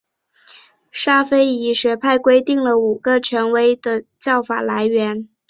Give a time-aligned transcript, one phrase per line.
[0.91, 5.29] 沙斐仪学派规定了五个权威的教法来源。